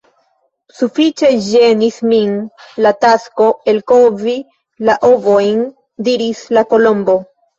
[0.77, 2.31] "Sufiĉe ĝenis min
[2.85, 4.35] la tasko elkovi
[4.89, 5.61] la ovojn,"
[6.11, 7.19] diris la Kolombo."